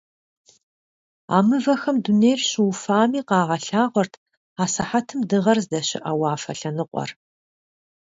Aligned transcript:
А 1.35 1.37
мывэхэм 1.47 1.97
дунейр 2.03 2.39
щыуфами 2.49 3.21
къагъэлъагъуэрт 3.27 4.13
асыхьэтым 4.63 5.19
дыгъэр 5.29 5.57
здэщыӀэ 5.65 6.11
уафэ 6.19 6.53
лъэныкъуэр. 6.59 7.09